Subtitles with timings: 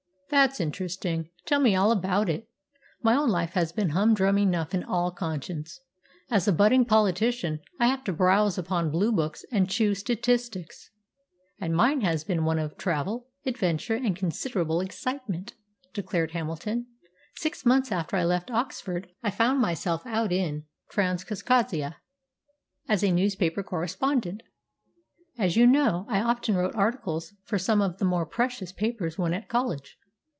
[0.31, 1.29] "That's interesting!
[1.45, 2.47] Tell me all about it.
[3.03, 5.81] My own life has been humdrum enough in all conscience.
[6.29, 10.89] As a budding politician, I have to browse upon blue books and chew statistics."
[11.59, 15.53] "And mine has been one of travel, adventure, and considerable excitement,"
[15.93, 16.87] declared Hamilton.
[17.35, 21.97] "Six months after I left Oxford I found myself out in Transcaucasia
[22.87, 24.43] as a newspaper correspondent.
[25.37, 29.33] As you know, I often wrote articles for some of the more precious papers when
[29.33, 29.97] at college.